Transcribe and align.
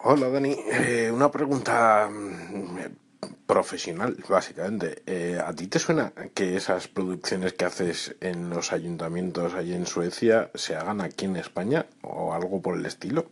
Hola 0.00 0.28
Dani, 0.28 0.54
eh, 0.70 1.10
una 1.12 1.28
pregunta 1.28 2.08
mm, 2.08 3.26
profesional, 3.46 4.16
básicamente. 4.28 5.02
Eh, 5.06 5.40
¿A 5.44 5.52
ti 5.52 5.66
te 5.66 5.80
suena 5.80 6.12
que 6.34 6.54
esas 6.54 6.86
producciones 6.86 7.54
que 7.54 7.64
haces 7.64 8.14
en 8.20 8.48
los 8.48 8.72
ayuntamientos 8.72 9.54
ahí 9.54 9.72
en 9.72 9.86
Suecia 9.86 10.52
se 10.54 10.76
hagan 10.76 11.00
aquí 11.00 11.24
en 11.24 11.34
España 11.34 11.86
o 12.02 12.32
algo 12.32 12.62
por 12.62 12.78
el 12.78 12.86
estilo? 12.86 13.26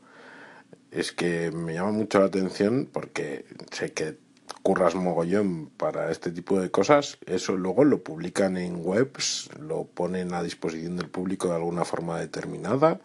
Es 0.91 1.13
que 1.13 1.53
me 1.53 1.75
llama 1.75 1.93
mucho 1.93 2.19
la 2.19 2.27
atención 2.27 2.89
porque 2.93 3.45
sé 3.71 3.93
que 3.93 4.19
curras 4.63 4.97
mogollón 4.97 5.71
para 5.77 6.11
este 6.11 6.33
tipo 6.33 6.61
de 6.61 6.73
cosas. 6.73 7.19
Eso 7.27 7.57
luego 7.57 7.85
lo 7.85 8.03
publican 8.03 8.57
en 8.57 8.85
webs, 8.85 9.51
lo 9.61 9.85
ponen 9.85 10.35
a 10.35 10.43
disposición 10.43 10.97
del 10.97 11.11
público 11.11 11.47
de 11.47 11.55
alguna 11.55 11.85
forma 11.85 12.19
determinada. 12.19 13.01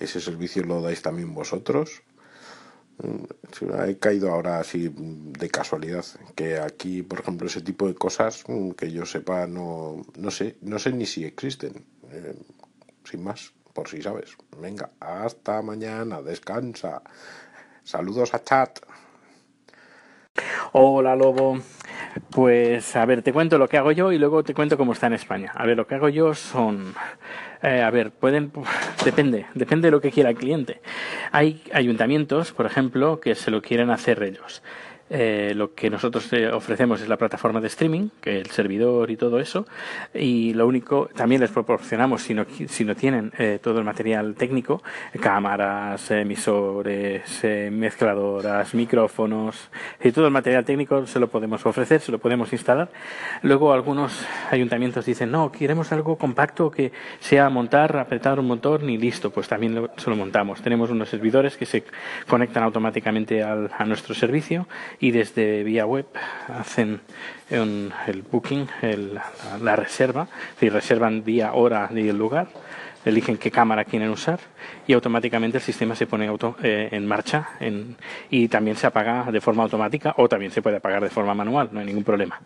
Ese 0.00 0.20
servicio 0.20 0.64
lo 0.64 0.82
dais 0.82 1.02
también 1.02 1.32
vosotros. 1.32 2.02
He 3.86 3.98
caído 3.98 4.30
ahora 4.30 4.60
así 4.60 4.88
de 4.94 5.50
casualidad 5.50 6.04
que 6.36 6.58
aquí 6.58 7.02
por 7.02 7.20
ejemplo 7.20 7.48
ese 7.48 7.60
tipo 7.60 7.88
de 7.88 7.94
cosas 7.94 8.44
mm, 8.46 8.70
que 8.70 8.92
yo 8.92 9.04
sepa 9.04 9.46
no 9.46 10.06
no 10.16 10.30
sé 10.30 10.56
no 10.62 10.78
sé 10.78 10.92
ni 10.92 11.06
si 11.06 11.24
existen 11.24 11.84
eh, 12.10 12.34
sin 13.04 13.24
más 13.24 13.52
por 13.72 13.88
si 13.88 14.00
sabes. 14.00 14.36
Venga 14.58 14.90
hasta 15.00 15.60
mañana 15.60 16.22
descansa. 16.22 17.02
Saludos 17.82 18.32
a 18.32 18.42
chat. 18.42 18.78
Hola 20.72 21.16
Lobo. 21.16 21.58
Pues 22.30 22.96
a 22.96 23.04
ver, 23.06 23.22
te 23.22 23.32
cuento 23.32 23.58
lo 23.58 23.68
que 23.68 23.76
hago 23.76 23.92
yo 23.92 24.12
y 24.12 24.18
luego 24.18 24.42
te 24.44 24.54
cuento 24.54 24.76
cómo 24.76 24.92
está 24.92 25.08
en 25.08 25.14
España. 25.14 25.52
A 25.54 25.66
ver, 25.66 25.76
lo 25.76 25.86
que 25.86 25.96
hago 25.96 26.08
yo 26.08 26.34
son 26.34 26.94
eh, 27.64 27.80
a 27.80 27.90
ver, 27.90 28.10
pueden, 28.10 28.52
depende, 29.06 29.46
depende 29.54 29.88
de 29.88 29.92
lo 29.92 30.00
que 30.02 30.10
quiera 30.10 30.28
el 30.28 30.36
cliente. 30.36 30.82
Hay 31.32 31.62
ayuntamientos, 31.72 32.52
por 32.52 32.66
ejemplo, 32.66 33.20
que 33.20 33.34
se 33.34 33.50
lo 33.50 33.62
quieren 33.62 33.88
hacer 33.88 34.22
ellos. 34.22 34.62
Eh, 35.10 35.52
lo 35.54 35.74
que 35.74 35.90
nosotros 35.90 36.32
eh, 36.32 36.48
ofrecemos 36.48 37.02
es 37.02 37.08
la 37.08 37.18
plataforma 37.18 37.60
de 37.60 37.66
streaming, 37.66 38.08
que 38.22 38.38
el 38.40 38.46
servidor 38.46 39.10
y 39.10 39.16
todo 39.16 39.38
eso, 39.38 39.66
y 40.14 40.54
lo 40.54 40.66
único, 40.66 41.10
también 41.14 41.42
les 41.42 41.50
proporcionamos, 41.50 42.22
si 42.22 42.32
no, 42.32 42.46
si 42.68 42.84
no 42.86 42.94
tienen 42.94 43.30
eh, 43.38 43.58
todo 43.62 43.78
el 43.78 43.84
material 43.84 44.34
técnico, 44.34 44.82
cámaras, 45.20 46.10
emisores, 46.10 47.44
mezcladoras, 47.70 48.74
micrófonos, 48.74 49.68
y 50.02 50.10
todo 50.10 50.24
el 50.26 50.32
material 50.32 50.64
técnico 50.64 51.06
se 51.06 51.20
lo 51.20 51.28
podemos 51.28 51.64
ofrecer, 51.66 52.00
se 52.00 52.10
lo 52.10 52.18
podemos 52.18 52.52
instalar. 52.52 52.88
Luego 53.42 53.74
algunos 53.74 54.26
ayuntamientos 54.50 55.04
dicen, 55.04 55.30
no, 55.30 55.52
queremos 55.52 55.92
algo 55.92 56.16
compacto 56.16 56.70
que 56.70 56.92
sea 57.20 57.50
montar, 57.50 57.98
apretar 57.98 58.40
un 58.40 58.46
motor 58.46 58.82
y 58.82 58.96
listo, 58.96 59.30
pues 59.30 59.48
también 59.48 59.74
lo, 59.74 59.90
se 59.98 60.08
lo 60.08 60.16
montamos. 60.16 60.62
Tenemos 60.62 60.90
unos 60.90 61.10
servidores 61.10 61.58
que 61.58 61.66
se 61.66 61.84
conectan 62.26 62.62
automáticamente 62.62 63.42
al, 63.42 63.70
a 63.76 63.84
nuestro 63.84 64.14
servicio 64.14 64.66
y 65.00 65.10
desde 65.10 65.62
vía 65.62 65.86
web 65.86 66.06
hacen 66.48 67.00
el 67.50 68.22
booking, 68.30 68.68
la, 69.60 69.76
reserva, 69.76 70.28
si 70.58 70.68
reservan 70.68 71.24
día, 71.24 71.52
hora 71.52 71.90
y 71.94 72.08
el 72.08 72.18
lugar, 72.18 72.48
eligen 73.04 73.36
qué 73.36 73.50
cámara 73.50 73.84
quieren 73.84 74.10
usar 74.10 74.40
y 74.86 74.92
automáticamente 74.92 75.58
el 75.58 75.62
sistema 75.62 75.94
se 75.94 76.06
pone 76.06 76.26
auto, 76.26 76.56
eh, 76.62 76.88
en 76.92 77.06
marcha 77.06 77.50
y 78.30 78.48
también 78.48 78.76
se 78.76 78.86
apaga 78.86 79.30
de 79.30 79.40
forma 79.40 79.62
automática 79.62 80.14
o 80.16 80.28
también 80.28 80.50
se 80.50 80.62
puede 80.62 80.76
apagar 80.76 81.02
de 81.02 81.10
forma 81.10 81.34
manual, 81.34 81.68
no 81.72 81.80
hay 81.80 81.86
ningún 81.86 82.04
problema. 82.04 82.40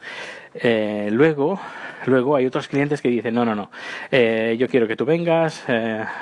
Eh, 0.55 1.09
luego, 1.13 1.61
luego 2.07 2.37
hay 2.37 2.47
otros 2.47 2.69
clientes 2.69 3.01
que 3.01 3.09
dicen, 3.09 3.35
no, 3.35 3.45
no, 3.45 3.55
no, 3.55 3.71
eh, 4.11 4.57
yo 4.59 4.69
quiero 4.69 4.89
que 4.89 4.97
tú 4.97 5.05
vengas 5.05 5.65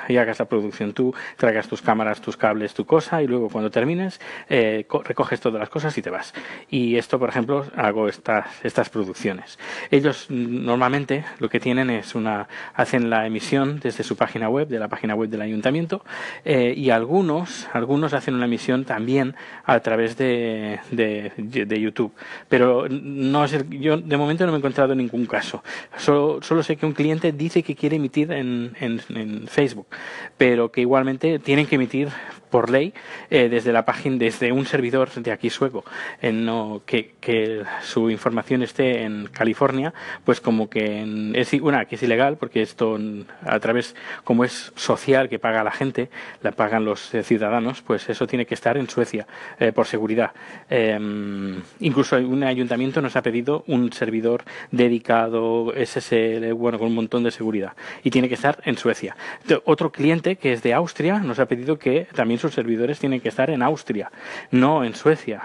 y 0.09 0.17
hagas 0.17 0.39
la 0.39 0.45
producción 0.45 0.93
tú, 0.93 1.15
traigas 1.37 1.69
tus 1.69 1.83
cámaras, 1.83 2.21
tus 2.21 2.37
cables, 2.37 2.75
tu 2.75 2.85
cosa 2.85 3.23
y 3.23 3.27
luego 3.27 3.49
cuando 3.49 3.71
termines 3.71 4.21
recoges 4.49 5.41
todas 5.41 5.61
las 5.61 5.69
cosas 5.69 5.97
y 5.97 6.03
te 6.03 6.11
vas. 6.11 6.35
Y 6.71 6.97
esto, 6.97 7.19
por 7.19 7.29
ejemplo, 7.29 7.67
hago 7.77 8.09
estas, 8.09 8.47
estas 8.65 8.89
producciones. 8.91 9.59
Ellos 9.91 10.27
normalmente 10.29 11.25
lo 11.39 11.49
que 11.49 11.61
tienen 11.61 11.91
es 11.91 12.15
una, 12.15 12.49
hacen 12.75 13.11
la 13.11 13.27
emisión 13.27 13.81
desde 13.81 14.03
su 14.03 14.17
página 14.17 14.26
web, 14.49 14.69
de 14.69 14.79
la 14.79 14.89
página 14.89 15.15
web 15.15 15.29
del 15.29 15.43
ayuntamiento, 15.43 16.05
eh, 16.45 16.75
y 16.77 16.91
algunos, 16.91 17.69
algunos 17.73 18.13
hacen 18.13 18.35
una 18.35 18.47
emisión 18.47 18.85
también 18.85 19.35
a 19.65 19.81
través 19.81 20.17
de, 20.17 20.81
de, 20.91 21.81
YouTube. 21.81 22.13
Pero 22.49 22.89
no 22.89 23.45
es 23.45 23.57
yo 23.71 23.97
de 23.97 24.17
momento 24.17 24.45
no 24.47 24.53
me 24.53 24.57
he 24.57 24.59
encontrado 24.59 24.95
ningún 24.95 25.27
caso. 25.27 25.63
Solo, 25.97 26.41
solo 26.43 26.63
sé 26.63 26.77
que 26.77 26.87
un 26.87 26.93
cliente 26.93 27.33
dice 27.33 27.63
que 27.63 27.75
quiere 27.75 27.97
emitir 27.97 28.33
en, 28.33 28.75
en, 28.81 29.47
Facebook, 29.49 29.87
pero 30.37 30.71
que 30.71 30.81
igualmente 30.81 31.39
tienen 31.39 31.67
que 31.67 31.77
emitir 31.77 32.09
por 32.51 32.71
ley 32.71 32.93
eh, 33.31 33.49
desde 33.49 33.73
la 33.73 33.85
página, 33.85 34.17
desde 34.19 34.53
un 34.53 34.67
servidor 34.67 35.11
de 35.11 35.33
aquí 35.33 35.51
sueco, 35.51 35.85
en 36.21 36.45
no, 36.45 36.83
que, 36.85 37.15
su 37.83 38.11
información 38.11 38.63
esté 38.63 39.03
en 39.03 39.29
California, 39.33 39.93
pues 40.25 40.41
como 40.41 40.71
que 40.71 41.33
es 41.35 41.53
una 41.55 41.85
que 41.85 41.97
es 41.97 42.03
ilegal 42.03 42.37
porque 42.37 42.63
esto 42.63 42.99
a 43.45 43.59
través 43.59 43.95
como 44.25 44.45
es 44.45 44.73
social 44.77 45.29
que 45.29 45.39
paga 45.39 45.65
la 45.65 45.71
gente, 45.71 46.09
la 46.43 46.53
pagan 46.53 46.85
los 46.85 47.15
eh, 47.15 47.23
ciudadanos, 47.23 47.83
pues 47.83 48.09
eso 48.09 48.27
tiene 48.27 48.47
que 48.47 48.55
estar 48.55 48.77
en 48.77 48.89
Suecia 48.89 49.27
eh, 49.59 49.73
por 49.73 49.87
seguridad. 49.87 50.33
Em, 50.71 51.61
incluso 51.81 52.17
un 52.17 52.45
ayuntamiento 52.45 53.03
nos 53.03 53.17
ha 53.17 53.23
pedido 53.23 53.65
un 53.67 53.93
servidor 53.93 54.45
dedicado 54.71 55.73
SSL, 55.75 56.53
bueno, 56.53 56.79
con 56.79 56.89
un 56.89 56.95
montón 56.95 57.23
de 57.25 57.31
seguridad 57.31 57.73
y 58.05 58.11
tiene 58.11 58.29
que 58.29 58.35
estar 58.35 58.61
en 58.65 58.77
Suecia. 58.77 59.17
Otro 59.65 59.91
cliente 59.91 60.37
que 60.37 60.53
es 60.53 60.63
de 60.63 60.75
Austria 60.75 61.19
nos 61.19 61.39
ha 61.39 61.47
pedido 61.47 61.79
que 61.79 62.07
también 62.15 62.36
sus 62.39 62.55
servidores 62.55 62.99
tienen 62.99 63.21
que 63.21 63.29
estar 63.29 63.51
en 63.51 63.63
Austria, 63.63 64.11
no 64.51 64.85
en 64.85 64.95
Suecia. 64.95 65.43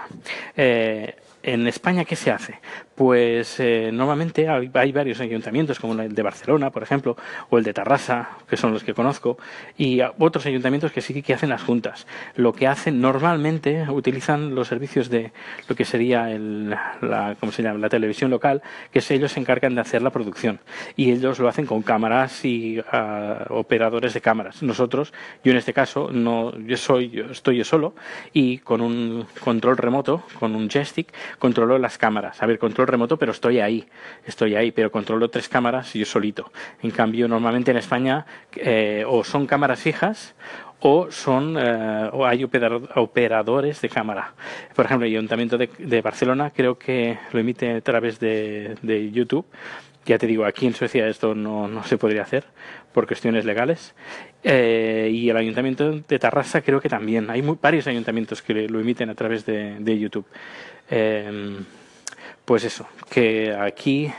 Eh, 0.56 1.16
en 1.42 1.66
España, 1.66 2.04
¿qué 2.04 2.16
se 2.16 2.30
hace? 2.30 2.60
Pues 2.94 3.58
eh, 3.58 3.90
normalmente 3.92 4.48
hay, 4.48 4.68
varios 4.92 5.20
ayuntamientos, 5.20 5.78
como 5.80 6.00
el 6.00 6.14
de 6.14 6.22
Barcelona, 6.22 6.70
por 6.70 6.82
ejemplo, 6.82 7.16
o 7.50 7.58
el 7.58 7.64
de 7.64 7.72
Tarrasa, 7.72 8.30
que 8.48 8.56
son 8.56 8.72
los 8.72 8.84
que 8.84 8.94
conozco, 8.94 9.38
y 9.76 10.00
otros 10.18 10.46
ayuntamientos 10.46 10.92
que 10.92 11.00
sí 11.00 11.22
que 11.22 11.34
hacen 11.34 11.50
las 11.50 11.62
juntas. 11.62 12.06
Lo 12.36 12.52
que 12.52 12.66
hacen 12.66 13.00
normalmente 13.00 13.86
utilizan 13.90 14.54
los 14.54 14.68
servicios 14.68 15.08
de 15.08 15.32
lo 15.68 15.74
que 15.74 15.84
sería 15.84 16.28
la, 16.28 17.36
¿cómo 17.40 17.50
se 17.50 17.62
llama? 17.62 17.78
la 17.78 17.88
televisión 17.88 18.30
local, 18.30 18.62
que 18.92 19.02
ellos 19.10 19.32
se 19.32 19.40
encargan 19.40 19.74
de 19.74 19.80
hacer 19.80 20.02
la 20.02 20.10
producción. 20.10 20.60
Y 20.96 21.10
ellos 21.10 21.38
lo 21.38 21.48
hacen 21.48 21.66
con 21.66 21.82
cámaras 21.82 22.44
y 22.44 22.80
ah, 22.92 23.46
operadores 23.50 24.14
de 24.14 24.20
cámaras. 24.20 24.62
Nosotros, 24.62 25.12
yo 25.42 25.52
en 25.52 25.58
este 25.58 25.72
caso, 25.72 26.10
no, 26.12 26.56
yo 26.58 26.76
soy, 26.76 27.10
yo 27.10 27.26
estoy 27.26 27.58
yo 27.58 27.64
solo 27.64 27.94
y 28.32 28.58
con 28.58 28.80
un 28.80 29.26
control 29.40 29.76
remoto, 29.76 30.22
con 30.38 30.54
un 30.54 30.68
joystick, 30.68 31.12
controlo 31.38 31.78
las 31.78 31.98
cámaras. 31.98 32.42
A 32.42 32.46
ver, 32.46 32.58
control 32.58 32.88
remoto, 32.88 33.16
pero 33.16 33.32
estoy 33.32 33.60
ahí, 33.60 33.86
estoy 34.24 34.54
ahí, 34.54 34.72
pero 34.72 34.90
controlo 34.90 35.28
tres 35.30 35.48
cámaras 35.48 35.92
yo 35.92 36.04
solito. 36.04 36.50
En 36.82 36.90
cambio, 36.90 37.28
normalmente 37.28 37.70
en 37.70 37.76
España 37.76 38.26
eh, 38.56 39.04
o 39.06 39.24
son 39.24 39.46
cámaras 39.46 39.80
fijas 39.80 40.34
o 40.82 41.10
son 41.10 41.56
eh, 41.58 42.10
o 42.12 42.26
hay 42.26 42.44
operadores 42.44 43.80
de 43.80 43.88
cámara. 43.88 44.34
Por 44.74 44.84
ejemplo, 44.84 45.06
el 45.06 45.12
Ayuntamiento 45.12 45.56
de, 45.56 46.02
Barcelona 46.02 46.50
creo 46.50 46.76
que 46.76 47.18
lo 47.32 47.38
emite 47.38 47.76
a 47.76 47.80
través 47.80 48.18
de, 48.18 49.10
YouTube. 49.12 49.46
Ya 50.04 50.18
te 50.18 50.26
digo, 50.26 50.44
aquí 50.44 50.66
en 50.66 50.74
Suecia 50.74 51.06
esto 51.06 51.34
no, 51.34 51.68
no 51.68 51.84
se 51.84 51.96
podría 51.96 52.22
hacer 52.22 52.44
por 52.92 53.06
cuestiones 53.06 53.44
legales. 53.44 53.94
Eh, 54.42 55.10
y 55.12 55.30
el 55.30 55.36
Ayuntamiento 55.36 56.00
de 56.00 56.18
Tarrasa 56.18 56.60
creo 56.62 56.80
que 56.80 56.88
también. 56.88 57.30
Hay 57.30 57.42
varios 57.60 57.86
ayuntamientos 57.86 58.42
que 58.42 58.68
lo 58.68 58.80
emiten 58.80 59.10
a 59.10 59.14
través 59.14 59.46
de, 59.46 59.78
de 59.78 59.98
YouTube. 59.98 60.26
Em, 60.90 61.64
pues 62.44 62.64
eso, 62.64 62.88
que 63.08 63.54
aquí 63.54 64.12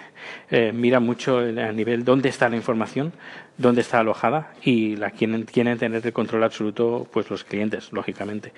eh, 0.50 0.72
mira 0.74 1.00
mucho 1.00 1.40
a 1.40 1.72
nivel 1.72 2.06
dónde 2.06 2.30
está 2.30 2.50
la 2.50 2.56
información, 2.56 3.12
dónde 3.58 3.82
está 3.82 4.00
alojada 4.00 4.54
y 4.64 4.96
la 4.96 5.12
quieren, 5.12 5.44
quieren 5.44 5.78
tener 5.78 6.06
el 6.06 6.14
control 6.14 6.44
absoluto 6.44 7.08
pues 7.12 7.30
los 7.30 7.44
clientes, 7.44 7.92
lógicamente. 7.92 8.54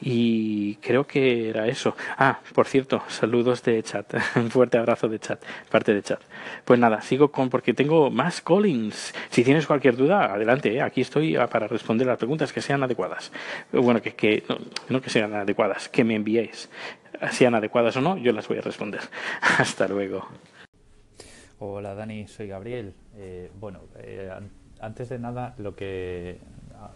Y 0.00 0.76
creo 0.76 1.06
que 1.06 1.48
era 1.48 1.66
eso. 1.66 1.96
Ah, 2.18 2.40
por 2.54 2.66
cierto, 2.66 3.02
saludos 3.08 3.62
de 3.62 3.82
chat. 3.82 4.14
Un 4.36 4.50
fuerte 4.50 4.78
abrazo 4.78 5.08
de 5.08 5.18
chat, 5.18 5.42
parte 5.70 5.94
de 5.94 6.02
chat. 6.02 6.20
Pues 6.64 6.78
nada, 6.78 7.00
sigo 7.00 7.30
con 7.30 7.50
porque 7.50 7.74
tengo 7.74 8.10
más 8.10 8.40
callings. 8.40 9.14
Si 9.30 9.44
tienes 9.44 9.66
cualquier 9.66 9.96
duda, 9.96 10.32
adelante. 10.32 10.74
¿eh? 10.74 10.82
Aquí 10.82 11.00
estoy 11.00 11.36
ah, 11.36 11.46
para 11.46 11.66
responder 11.68 12.06
las 12.06 12.18
preguntas 12.18 12.52
que 12.52 12.60
sean 12.60 12.82
adecuadas. 12.82 13.32
Bueno, 13.72 14.02
que, 14.02 14.14
que 14.14 14.44
no, 14.88 15.00
que 15.00 15.10
sean 15.10 15.34
adecuadas, 15.34 15.88
que 15.88 16.04
me 16.04 16.14
enviéis. 16.14 16.68
Sean 17.30 17.54
adecuadas 17.54 17.96
o 17.96 18.00
no, 18.00 18.16
yo 18.18 18.32
las 18.32 18.48
voy 18.48 18.58
a 18.58 18.62
responder. 18.62 19.00
Hasta 19.58 19.88
luego. 19.88 20.28
Hola 21.60 21.94
Dani, 21.94 22.26
soy 22.26 22.48
Gabriel. 22.48 22.94
Eh, 23.16 23.50
bueno, 23.58 23.80
eh, 23.98 24.30
antes 24.80 25.08
de 25.08 25.18
nada, 25.18 25.54
lo 25.58 25.74
que 25.74 26.38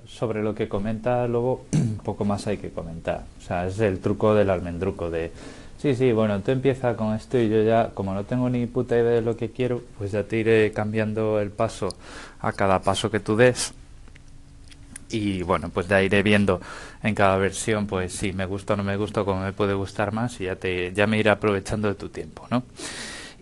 sobre 0.07 0.43
lo 0.43 0.55
que 0.55 0.69
comenta 0.69 1.27
luego 1.27 1.67
poco 2.05 2.25
más 2.25 2.47
hay 2.47 2.59
que 2.59 2.71
comentar. 2.71 3.25
O 3.39 3.41
sea, 3.43 3.67
es 3.67 3.79
el 3.81 4.01
truco 4.01 4.35
del 4.35 4.51
almendruco 4.51 5.11
de 5.11 5.33
sí, 5.79 5.95
sí, 5.95 6.13
bueno, 6.13 6.41
tú 6.41 6.51
empieza 6.51 6.97
con 6.97 7.15
esto 7.15 7.39
y 7.39 7.49
yo 7.49 7.63
ya, 7.63 7.91
como 7.95 8.15
no 8.15 8.25
tengo 8.25 8.51
ni 8.51 8.67
puta 8.67 8.97
idea 8.97 9.13
de 9.13 9.23
lo 9.23 9.37
que 9.37 9.51
quiero, 9.51 9.83
pues 9.97 10.13
ya 10.13 10.25
te 10.25 10.39
iré 10.39 10.73
cambiando 10.73 11.41
el 11.41 11.51
paso 11.51 11.89
a 12.41 12.53
cada 12.53 12.81
paso 12.81 13.11
que 13.11 13.21
tú 13.21 13.37
des. 13.37 13.73
y 15.11 15.43
bueno, 15.43 15.71
pues 15.71 15.89
ya 15.89 16.03
iré 16.03 16.23
viendo 16.23 16.61
en 17.03 17.15
cada 17.15 17.37
versión, 17.39 17.87
pues 17.87 18.13
si 18.13 18.33
me 18.33 18.47
gusta 18.47 18.75
o 18.75 18.77
no 18.77 18.85
me 18.85 18.97
gusta, 18.97 19.25
cómo 19.25 19.41
me 19.43 19.53
puede 19.53 19.75
gustar 19.75 20.13
más 20.13 20.41
y 20.41 20.45
ya, 20.45 20.57
te, 20.57 20.93
ya 20.93 21.07
me 21.07 21.19
iré 21.19 21.31
aprovechando 21.31 21.89
de 21.89 21.95
tu 21.95 22.09
tiempo, 22.09 22.47
¿no? 22.51 22.63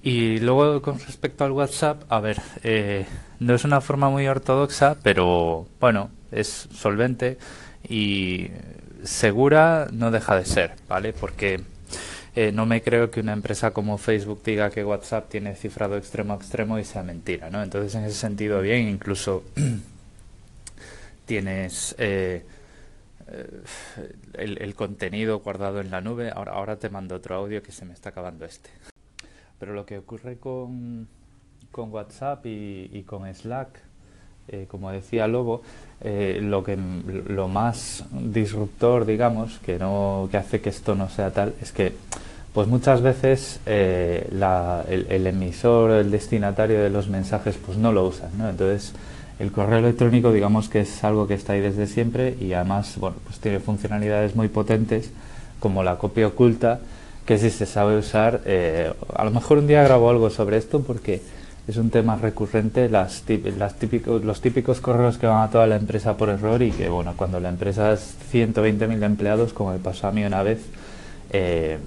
Y 0.02 0.38
luego 0.38 0.82
con 0.82 1.00
respecto 1.00 1.44
al 1.44 1.50
WhatsApp, 1.50 2.04
a 2.08 2.20
ver, 2.20 2.40
eh, 2.62 3.06
no 3.40 3.54
es 3.54 3.64
una 3.64 3.81
forma 3.81 4.08
muy 4.08 4.28
ortodoxa, 4.28 4.96
pero 5.02 5.66
bueno, 5.81 6.10
es 6.32 6.69
solvente 6.73 7.38
y 7.88 8.50
segura 9.05 9.88
no 9.93 10.11
deja 10.11 10.37
de 10.37 10.44
ser, 10.44 10.73
¿vale? 10.88 11.12
Porque 11.12 11.61
eh, 12.34 12.52
no 12.52 12.67
me 12.67 12.82
creo 12.82 13.11
que 13.11 13.20
una 13.20 13.32
empresa 13.32 13.73
como 13.73 13.96
Facebook 13.96 14.43
diga 14.44 14.70
que 14.70 14.84
WhatsApp 14.84 15.31
tiene 15.31 15.55
cifrado 15.55 15.96
extremo 15.96 16.34
a 16.34 16.37
extremo 16.37 16.78
y 16.78 16.84
sea 16.84 17.02
mentira, 17.02 17.49
¿no? 17.49 17.62
Entonces, 17.62 17.94
en 17.94 18.05
ese 18.05 18.17
sentido, 18.17 18.61
bien, 18.61 18.88
incluso 18.88 19.43
tienes 21.26 21.94
eh, 21.99 22.44
eh, 23.29 23.62
el, 24.34 24.75
contenido 24.75 25.40
guardado 25.40 25.81
en 25.81 25.90
la 25.90 26.00
nube. 26.00 26.31
Ahora, 26.31 26.52
ahora 26.52 26.76
te 26.76 26.90
mando 26.90 27.17
otro 27.17 27.37
audio 27.37 27.62
que 27.62 27.72
se 27.72 27.84
me 27.84 27.94
está 27.94 28.11
acabando 28.11 28.44
este. 28.44 28.70
Pero 29.58 29.72
lo 29.72 29.87
que 29.87 29.99
ocurre 29.99 30.37
con, 30.37 31.08
con 31.72 31.90
WhatsApp 31.90 32.44
y, 32.44 33.02
con 33.06 33.32
Slack, 33.32 33.81
eh, 34.48 34.66
como 34.69 34.90
decía 34.90 35.26
Lobo, 35.26 35.62
lo 36.02 36.62
que 36.62 36.76
lo 36.76 37.48
más 37.48 38.04
disruptor, 38.12 39.06
digamos, 39.06 39.58
que 39.64 39.78
no 39.78 40.28
que 40.31 40.37
hace 40.37 40.60
que 40.60 40.69
esto 40.69 40.94
no 40.94 41.08
sea 41.08 41.31
tal, 41.31 41.54
es 41.62 41.72
que 41.72 41.94
pues 42.52 42.69
muchas 42.69 43.00
veces 43.00 43.60
el, 43.66 45.06
el, 45.08 45.26
emisor, 45.26 45.90
el 45.90 46.10
destinatario 46.10 46.82
de 46.82 46.90
los 46.90 47.08
mensajes, 47.08 47.56
pues 47.64 47.78
no 47.78 47.93
lo 47.93 48.06
usan, 48.06 48.31
¿no? 48.37 48.48
Entonces 48.48 48.93
el 49.38 49.52
correo 49.52 49.78
electrónico, 49.78 50.32
digamos 50.32 50.69
que 50.69 50.81
es 50.81 51.04
algo 51.04 51.26
que 51.26 51.34
está 51.34 51.52
ahí 51.52 51.60
desde 51.60 51.87
siempre 51.87 52.34
y 52.40 52.54
además, 52.54 52.94
bueno, 52.98 53.16
pues 53.25 53.38
tiene 53.38 53.60
funcionalidades 53.60 54.34
muy 54.34 54.48
potentes 54.48 55.10
como 55.60 55.82
la 55.82 55.98
copia 55.98 56.26
oculta, 56.26 56.81
que 57.26 57.38
si 57.38 57.50
se 57.50 57.66
sabe 57.66 57.98
usar, 57.98 58.40
eh, 58.46 58.93
a 59.14 59.25
lo 59.25 59.31
mejor 59.31 59.58
un 59.58 59.66
día 59.66 59.82
grabo 59.82 60.08
algo 60.08 60.31
sobre 60.31 60.56
esto 60.56 60.81
porque 60.81 61.20
es 61.69 61.77
un 61.77 61.91
tema 61.91 62.17
recurrente, 62.17 62.89
las, 62.89 63.25
las 63.59 63.75
los 64.05 64.41
típicos 64.41 64.81
correos 64.81 65.19
que 65.19 65.27
van 65.27 65.43
a 65.43 65.51
toda 65.51 65.67
la 65.67 65.77
empresa 65.77 66.17
por 66.17 66.29
error 66.29 66.63
y 66.63 66.71
que, 66.71 66.89
bueno, 66.89 67.15
cuando 67.17 67.41
la 67.41 67.49
empresa 67.49 67.93
es 67.93 68.17
120.000 68.33 69.03
empleados, 69.03 69.53
como 69.53 69.73
me 69.73 69.79
pasó 69.79 70.07
a 70.07 70.13
mí 70.13 70.25
una 70.25 70.43
vez, 70.43 70.65
eh, 71.31 71.79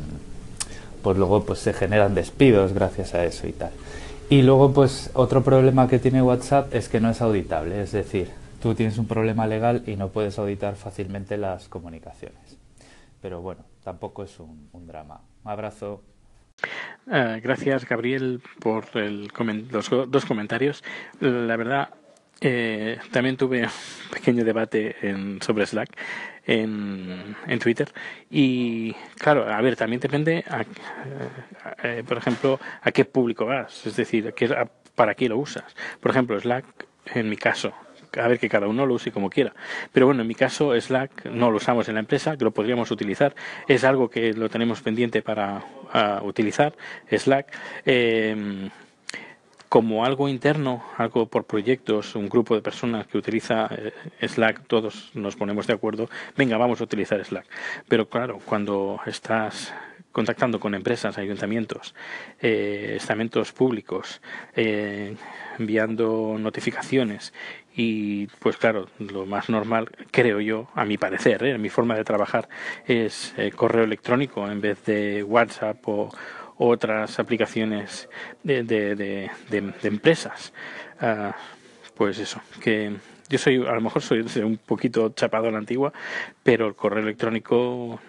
pues 1.01 1.17
luego 1.17 1.45
pues 1.45 1.59
se 1.59 1.73
generan 1.73 2.13
despidos 2.13 2.73
gracias 2.73 3.13
a 3.13 3.23
eso 3.23 3.47
y 3.47 3.53
tal. 3.53 3.71
Y 4.29 4.43
luego, 4.43 4.71
pues, 4.73 5.09
otro 5.15 5.43
problema 5.43 5.87
que 5.87 5.97
tiene 5.97 6.21
WhatsApp 6.21 6.75
es 6.75 6.87
que 6.87 6.99
no 6.99 7.09
es 7.09 7.19
auditable. 7.19 7.81
Es 7.81 7.93
decir, 7.93 8.29
tú 8.61 8.75
tienes 8.75 8.99
un 8.99 9.07
problema 9.07 9.47
legal 9.47 9.81
y 9.87 9.95
no 9.95 10.09
puedes 10.09 10.37
auditar 10.37 10.75
fácilmente 10.75 11.35
las 11.35 11.67
comunicaciones. 11.67 12.57
Pero 13.21 13.41
bueno, 13.41 13.63
tampoco 13.83 14.23
es 14.23 14.39
un, 14.39 14.69
drama. 14.85 15.21
Un 15.43 15.51
abrazo. 15.51 16.01
Eh, 17.11 17.39
gracias, 17.43 17.87
Gabriel, 17.87 18.41
por 18.59 18.85
el 18.95 19.31
los 19.71 19.89
dos 19.89 20.25
comentarios. 20.25 20.83
La 21.19 21.55
verdad, 21.57 21.89
eh, 22.41 22.99
también 23.11 23.35
tuve 23.35 23.63
un 23.63 23.69
pequeño 24.13 24.43
debate 24.43 24.95
en, 25.01 25.41
sobre 25.41 25.65
Slack 25.65 25.89
en, 26.45 27.35
en 27.47 27.59
Twitter. 27.59 27.91
Y 28.29 28.93
claro, 29.17 29.51
a 29.51 29.61
ver, 29.61 29.75
también 29.75 29.99
depende, 29.99 30.43
eh, 31.83 32.03
por 32.07 32.17
ejemplo, 32.17 32.59
a 32.81 32.91
qué 32.91 33.05
público 33.05 33.45
vas, 33.45 33.85
es 33.85 33.95
decir, 33.95 34.33
para 34.95 35.15
qué 35.15 35.27
lo 35.27 35.37
usas. 35.37 35.75
Por 35.99 36.11
ejemplo, 36.11 36.39
Slack, 36.39 36.65
en 37.13 37.29
mi 37.29 37.37
caso, 37.37 37.73
a 38.17 38.27
ver 38.27 38.39
que 38.39 38.49
cada 38.49 38.67
uno 38.67 38.85
lo 38.85 38.95
use 38.95 39.11
como 39.11 39.29
quiera. 39.29 39.53
Pero 39.91 40.05
bueno, 40.05 40.21
en 40.21 40.27
mi 40.27 40.35
caso 40.35 40.79
Slack 40.79 41.25
no 41.25 41.51
lo 41.51 41.57
usamos 41.57 41.87
en 41.89 41.95
la 41.95 41.99
empresa, 42.01 42.37
que 42.37 42.43
lo 42.43 42.51
podríamos 42.51 42.91
utilizar. 42.91 43.35
Es 43.67 43.83
algo 43.83 44.09
que 44.09 44.33
lo 44.33 44.49
tenemos 44.49 44.81
pendiente 44.81 45.21
para 45.21 45.63
utilizar, 46.23 46.73
Slack. 47.09 47.53
Eh, 47.85 48.69
como 49.69 50.03
algo 50.03 50.27
interno, 50.27 50.83
algo 50.97 51.27
por 51.27 51.45
proyectos, 51.45 52.15
un 52.15 52.27
grupo 52.27 52.55
de 52.55 52.61
personas 52.61 53.05
que 53.05 53.19
utiliza 53.19 53.69
eh, 53.71 53.93
Slack, 54.27 54.65
todos 54.65 55.11
nos 55.13 55.35
ponemos 55.35 55.67
de 55.67 55.73
acuerdo, 55.73 56.09
venga, 56.35 56.57
vamos 56.57 56.81
a 56.81 56.83
utilizar 56.85 57.23
Slack. 57.23 57.45
Pero 57.87 58.09
claro, 58.09 58.39
cuando 58.43 58.99
estás 59.05 59.71
contactando 60.11 60.59
con 60.59 60.73
empresas, 60.73 61.19
ayuntamientos, 61.19 61.93
eh, 62.41 62.95
estamentos 62.97 63.51
públicos, 63.51 64.21
eh, 64.55 65.15
enviando 65.59 66.35
notificaciones 66.39 67.31
y 67.81 68.27
pues 68.39 68.57
claro, 68.57 68.89
lo 68.99 69.25
más 69.25 69.47
normal, 69.47 69.89
creo 70.11 70.41
yo, 70.41 70.67
a 70.75 70.83
mi 70.83 70.97
parecer, 70.97 71.41
¿eh? 71.45 71.57
mi 71.57 71.69
forma 71.69 71.95
de 71.95 72.03
trabajar 72.03 72.49
es 72.85 73.33
correo 73.55 73.85
electrónico 73.85 74.51
en 74.51 74.59
vez 74.59 74.83
de 74.83 75.23
WhatsApp 75.23 75.87
o, 75.87 76.09
otras 76.57 77.19
aplicaciones 77.19 78.09
de, 78.43 78.63
de, 78.63 78.95
de, 78.97 79.71
empresas. 79.83 80.51
Ah, 80.99 81.33
pues 81.95 82.19
eso, 82.19 82.41
que 82.61 82.91
yo 83.29 83.37
soy, 83.37 83.65
a 83.65 83.71
lo 83.71 83.79
mejor 83.79 84.01
soy 84.01 84.27
un 84.43 84.57
poquito 84.57 85.13
chapado 85.15 85.47
a 85.47 85.51
la 85.51 85.59
antigua, 85.59 85.93
pero 86.43 86.67
el 86.67 86.75
correo 86.75 87.01
electrónico 87.01 88.01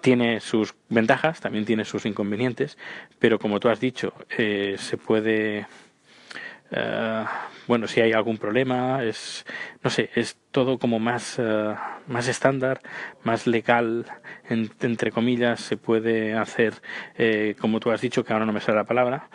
tiene 0.00 0.40
sus 0.40 0.74
ventajas, 0.88 1.38
también 1.38 1.66
tiene 1.66 1.84
sus 1.84 2.06
inconvenientes, 2.06 2.78
pero 3.18 3.38
como 3.38 3.60
tú 3.60 3.68
has 3.68 3.78
dicho, 3.78 4.14
eh, 4.38 4.76
se 4.78 4.96
puede 4.96 5.66
eh, 6.76 7.24
bueno, 7.66 7.86
si 7.86 8.00
hay 8.00 8.12
algún 8.12 8.36
problema, 8.36 9.04
es, 9.04 9.46
no 9.82 9.90
sé, 9.90 10.10
es 10.14 10.36
todo 10.50 10.78
como 10.78 10.98
más, 10.98 11.36
eh, 11.38 11.74
más 12.08 12.28
estándar, 12.28 12.80
más 13.22 13.46
legal, 13.46 14.06
entre 14.48 15.12
comillas, 15.12 15.60
se 15.60 15.76
puede 15.76 16.34
hacer, 16.34 16.74
eh, 17.16 17.54
como 17.60 17.80
tú 17.80 17.90
has 17.90 18.00
dicho, 18.00 18.24
que 18.24 18.32
ahora 18.32 18.44
no 18.44 18.52
me 18.52 18.60
sale 18.60 18.78
la 18.78 18.84
palabra, 18.84 19.28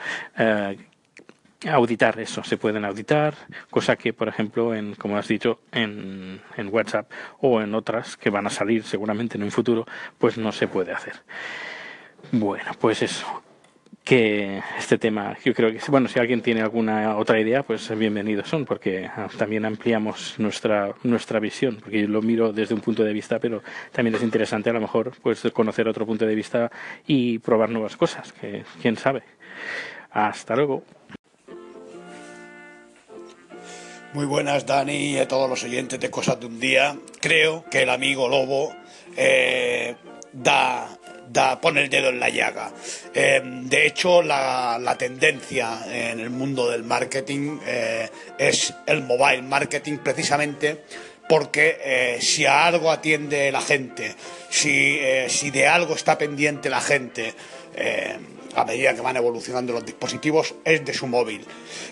auditar 1.67 2.19
eso, 2.19 2.43
se 2.43 2.57
pueden 2.57 2.85
auditar, 2.85 3.33
cosa 3.69 3.95
que, 3.95 4.13
por 4.13 4.27
ejemplo, 4.27 4.73
en, 4.73 4.95
como 4.95 5.17
has 5.17 5.27
dicho, 5.27 5.59
en, 5.71 6.41
en 6.55 6.73
WhatsApp 6.73 7.11
o 7.39 7.61
en 7.61 7.73
otras 7.73 8.15
que 8.17 8.29
van 8.29 8.47
a 8.47 8.49
salir 8.49 8.83
seguramente 8.83 9.37
en 9.37 9.43
un 9.43 9.51
futuro, 9.51 9.85
pues 10.17 10.37
no 10.37 10.51
se 10.51 10.67
puede 10.67 10.93
hacer. 10.93 11.15
Bueno, 12.31 12.71
pues 12.79 13.01
eso 13.01 13.43
que 14.09 14.59
este 14.79 14.97
tema, 14.97 15.37
yo 15.45 15.53
creo 15.53 15.71
que, 15.71 15.79
bueno, 15.89 16.07
si 16.07 16.17
alguien 16.17 16.41
tiene 16.41 16.61
alguna 16.61 17.15
otra 17.15 17.39
idea, 17.39 17.61
pues 17.61 17.95
bienvenidos 17.95 18.49
son, 18.49 18.65
porque 18.65 19.05
ah, 19.05 19.27
también 19.37 19.65
ampliamos 19.65 20.33
nuestra, 20.39 20.95
nuestra 21.03 21.39
visión, 21.39 21.75
porque 21.79 22.01
yo 22.01 22.07
lo 22.07 22.23
miro 22.23 22.51
desde 22.51 22.73
un 22.73 22.81
punto 22.81 23.03
de 23.03 23.13
vista, 23.13 23.37
pero 23.37 23.61
también 23.91 24.15
es 24.15 24.23
interesante 24.23 24.71
a 24.71 24.73
lo 24.73 24.81
mejor 24.81 25.11
pues 25.21 25.43
conocer 25.53 25.87
otro 25.87 26.07
punto 26.07 26.25
de 26.25 26.33
vista 26.33 26.71
y 27.05 27.37
probar 27.37 27.69
nuevas 27.69 27.95
cosas, 27.97 28.33
que 28.33 28.63
quién 28.81 28.97
sabe. 28.97 29.21
Hasta 30.09 30.55
luego. 30.55 30.81
Muy 34.15 34.25
buenas, 34.25 34.65
Dani, 34.65 35.11
y 35.11 35.17
a 35.19 35.27
todos 35.27 35.47
los 35.47 35.63
oyentes 35.63 35.99
de 35.99 36.09
Cosas 36.09 36.39
de 36.39 36.47
un 36.47 36.59
Día. 36.59 36.95
Creo 37.21 37.63
que 37.69 37.83
el 37.83 37.91
amigo 37.91 38.27
Lobo 38.27 38.73
eh, 39.15 39.93
da 40.33 40.98
da, 41.31 41.59
pone 41.61 41.81
el 41.81 41.89
dedo 41.89 42.09
en 42.09 42.19
la 42.19 42.29
llaga. 42.29 42.71
Eh, 43.13 43.41
de 43.43 43.87
hecho, 43.87 44.21
la, 44.21 44.95
tendencia 44.97 45.81
en 45.87 46.19
el 46.19 46.29
mundo 46.29 46.69
del 46.69 46.83
marketing 46.83 47.59
eh, 47.65 48.09
es 48.37 48.73
el 48.85 49.03
mobile 49.03 49.43
marketing 49.43 49.97
precisamente 49.97 50.83
porque 51.27 51.77
eh, 51.83 52.17
si 52.21 52.45
a 52.45 52.65
algo 52.65 52.91
atiende 52.91 53.51
la 53.51 53.61
gente, 53.61 54.15
si, 54.49 54.99
si 55.27 55.51
de 55.51 55.67
algo 55.67 55.93
está 55.93 56.17
pendiente 56.17 56.69
la 56.69 56.81
gente, 56.81 57.35
a 58.55 58.65
medida 58.65 58.95
que 58.95 59.01
van 59.01 59.15
evolucionando 59.15 59.71
los 59.71 59.85
dispositivos, 59.85 60.55
es 60.65 60.83
de 60.83 60.93
su 60.93 61.05
móvil. 61.05 61.45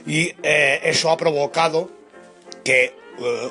Y 0.07 0.33
eso 0.41 1.11
ha 1.11 1.17
provocado 1.17 1.91
que 2.63 2.83
eh, 2.85 2.93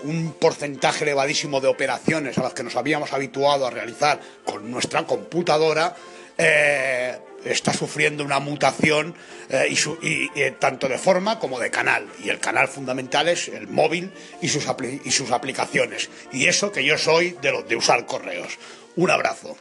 un 0.05 0.35
porcentaje 0.39 1.05
elevadísimo 1.05 1.61
de 1.61 1.69
operaciones 1.69 2.39
a 2.39 2.43
las 2.43 2.55
que 2.55 2.63
nos 2.63 2.77
habíamos 2.77 3.13
habituado 3.13 3.67
a 3.67 3.71
realizar 3.71 4.21
con 4.45 4.71
nuestra 4.71 5.05
computadora 5.05 5.95
eh, 6.39 7.19
está 7.45 7.73
sufriendo 7.73 8.25
una 8.25 8.41
mutación 8.41 9.15
eh, 9.49 9.73
y, 10.03 10.51
tanto 10.59 10.89
de 10.89 10.99
forma 10.99 11.39
como 11.39 11.59
de 11.59 11.71
canal. 11.71 12.07
Y 12.23 12.29
el 12.29 12.41
canal 12.41 12.69
fundamental 12.69 13.29
es 13.29 13.49
el 13.49 13.69
móvil 13.69 14.13
y 14.41 14.49
sus, 14.49 14.67
y 15.05 15.11
sus 15.11 15.31
aplicaciones. 15.31 16.11
Y 16.33 16.47
eso 16.47 16.73
que 16.73 16.85
yo 16.85 16.99
soy 16.99 17.37
de 17.41 17.53
los 17.53 17.69
de 17.69 17.77
usar 17.77 18.05
correos. 18.07 18.59
Un 18.97 19.11
abrazo. 19.11 19.57